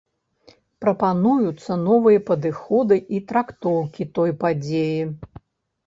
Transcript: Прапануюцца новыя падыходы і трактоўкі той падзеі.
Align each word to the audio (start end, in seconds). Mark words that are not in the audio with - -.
Прапануюцца 0.85 1.77
новыя 1.89 2.25
падыходы 2.31 2.95
і 3.17 3.25
трактоўкі 3.33 4.13
той 4.19 4.39
падзеі. 4.45 5.01